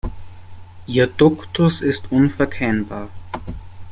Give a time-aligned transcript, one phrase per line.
[0.87, 3.09] Ihr Duktus ist unverkennbar.